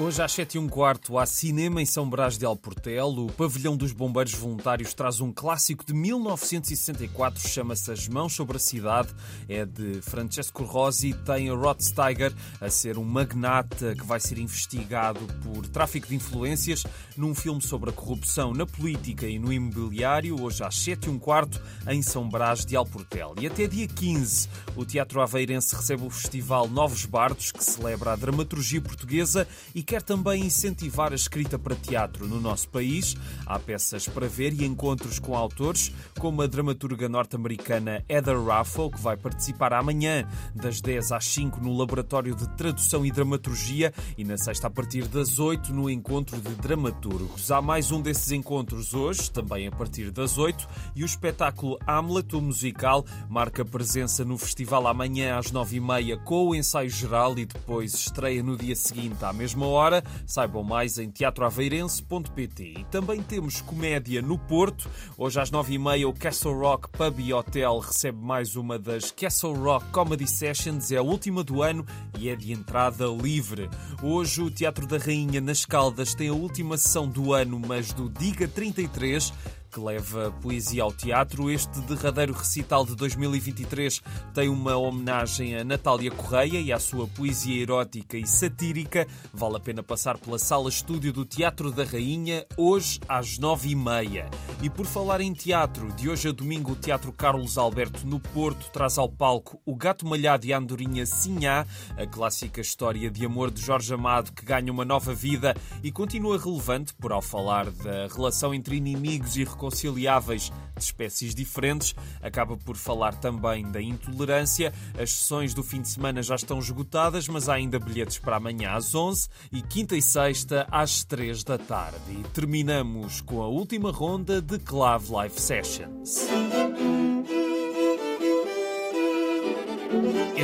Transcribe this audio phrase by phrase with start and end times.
[0.00, 3.08] Hoje às 7 e um quarto há cinema em São Brás de Alportel.
[3.08, 8.60] O Pavilhão dos Bombeiros Voluntários traz um clássico de 1964, chama-se As Mãos sobre a
[8.60, 9.08] Cidade.
[9.48, 14.38] É de Francesco Rosi, tem a Rod Steiger a ser um magnata que vai ser
[14.38, 20.40] investigado por tráfico de influências num filme sobre a corrupção na política e no imobiliário.
[20.40, 23.34] Hoje às 7 e um quarto em São Brás de Alportel.
[23.40, 28.16] E até dia 15 o Teatro Aveirense recebe o festival Novos Bardos, que celebra a
[28.16, 33.16] dramaturgia portuguesa e quer também incentivar a escrita para teatro no nosso país.
[33.46, 39.00] Há peças para ver e encontros com autores, como a dramaturga norte-americana Heather Raffle, que
[39.00, 44.36] vai participar amanhã das 10 às 5 no Laboratório de Tradução e Dramaturgia e na
[44.36, 47.50] sexta a partir das 8 no Encontro de Dramaturgos.
[47.50, 52.36] Há mais um desses encontros hoje, também a partir das 8, e o espetáculo Hamlet,
[52.36, 57.94] o musical, marca presença no festival amanhã às 9h30 com o ensaio geral e depois
[57.94, 59.77] estreia no dia seguinte à mesma hora
[60.26, 62.74] Saibam mais em teatroaveirense.pt.
[62.78, 64.88] E também temos comédia no Porto.
[65.16, 69.10] Hoje às nove e meia o Castle Rock Pub e Hotel recebe mais uma das
[69.10, 70.90] Castle Rock Comedy Sessions.
[70.90, 71.86] É a última do ano
[72.18, 73.70] e é de entrada livre.
[74.02, 78.08] Hoje o Teatro da Rainha nas Caldas tem a última sessão do ano, mas do
[78.08, 79.32] Diga 33
[79.70, 81.50] que leva poesia ao teatro.
[81.50, 84.00] Este derradeiro recital de 2023
[84.34, 89.06] tem uma homenagem a Natália Correia e à sua poesia erótica e satírica.
[89.32, 93.74] Vale a pena passar pela sala estúdio do Teatro da Rainha, hoje às nove e
[93.74, 94.28] meia.
[94.62, 98.70] E por falar em teatro, de hoje a domingo o Teatro Carlos Alberto no Porto
[98.70, 101.66] traz ao palco O Gato Malhado e a Andorinha Sinhá,
[101.96, 106.38] a clássica história de amor de Jorge Amado que ganha uma nova vida e continua
[106.38, 111.94] relevante por ao falar da relação entre inimigos e reconciliáveis de espécies diferentes.
[112.22, 114.72] Acaba por falar também da intolerância.
[114.96, 118.72] As sessões do fim de semana já estão esgotadas, mas há ainda bilhetes para amanhã
[118.72, 121.98] às 11 e quinta e sexta às 3 da tarde.
[122.10, 126.28] E terminamos com a última ronda de Clave Live Sessions.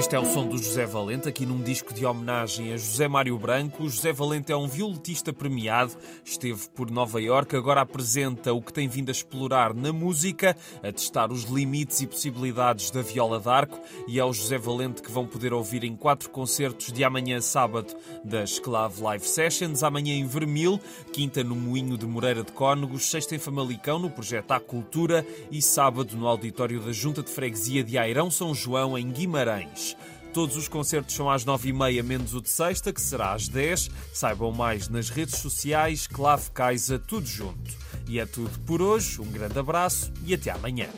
[0.05, 3.39] Este é o som do José Valente, aqui num disco de homenagem a José Mário
[3.39, 3.85] Branco.
[3.85, 8.71] O José Valente é um violetista premiado, esteve por Nova Iorque, agora apresenta o que
[8.71, 13.81] tem vindo a explorar na música, a testar os limites e possibilidades da viola d'arco,
[14.07, 17.97] e é o José Valente que vão poder ouvir em quatro concertos de amanhã sábado
[18.23, 20.79] das Clave Live Sessions, amanhã em Vermil,
[21.15, 25.63] quinta no Moinho de Moreira de Cónegos, sexta em Famalicão, no projeto A Cultura, e
[25.63, 29.94] sábado no auditório da Junta de Freguesia de Airão São João, em Guimarães.
[30.35, 33.47] Todos os concertos são às nove e meia, menos o de sexta, que será às
[33.47, 33.89] dez.
[34.13, 37.73] Saibam mais nas redes sociais, Clave Caixa, tudo junto.
[38.09, 39.21] E é tudo por hoje.
[39.21, 40.89] Um grande abraço e até amanhã.